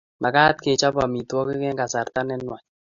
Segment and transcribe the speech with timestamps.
[0.23, 2.65] Magat kechop amitwogik eng kasarta ne nwach